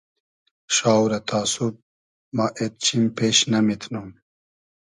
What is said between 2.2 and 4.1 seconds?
ما اېد چیم پېش نئمیتنوم